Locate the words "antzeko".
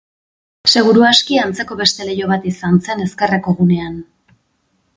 1.41-1.77